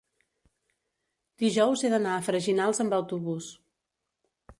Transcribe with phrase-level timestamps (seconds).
[1.43, 3.51] dijous he d'anar a Freginals amb autobús.